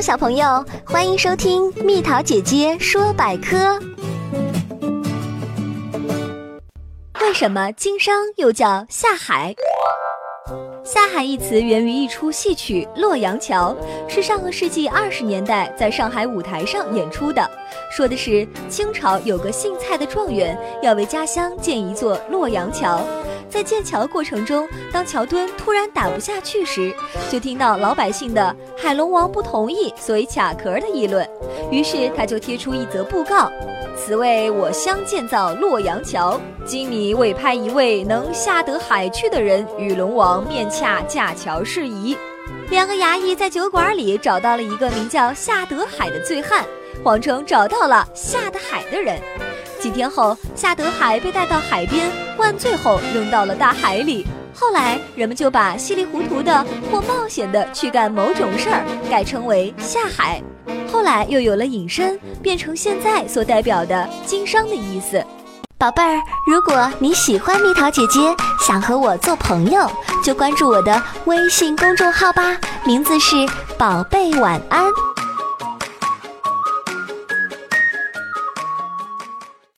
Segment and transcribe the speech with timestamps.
[0.00, 3.78] 小朋友，欢迎收听蜜桃姐姐说百科。
[7.20, 9.54] 为什么经商又叫下海？
[10.82, 13.76] 下海一词源于一出戏曲《洛阳桥》，
[14.08, 17.48] 是上个世纪二十年代在上海舞台上演出的。
[17.94, 23.02] 说的是清朝有个姓蔡的状元，要为家乡建一座洛阳桥。
[23.50, 26.94] 在建桥过程中，当桥墩突然打不下去时，
[27.30, 31.28] 就听到老百姓的“海龙王不同意，所以卡壳”的议论。
[31.70, 33.50] 于是他就贴出一则布告
[33.98, 42.16] ：“此为我乡建造洛阳桥，今拟委派一位能下得海去的人与龙王面洽架桥事宜。”
[42.70, 46.64] 两个衙役在酒馆里找到了一个名叫夏德海的醉汉，
[47.02, 49.20] 谎称找到了下得海的人。
[49.80, 54.26] 几天后，夏德海被带到海边灌醉后扔到了大海里。
[54.54, 60.42] 后来，人们就把稀里糊涂的或冒险的去干某种事儿改称为下海。
[60.92, 65.24] 后来又有了隐身，变成现在所代表的经商的意思。
[65.78, 68.20] 宝贝儿，如果你喜欢蜜桃姐姐，
[68.60, 69.90] 想和我做朋友，
[70.22, 73.34] 就关注我的微信公众号吧，名字是
[73.78, 74.84] 宝贝晚安。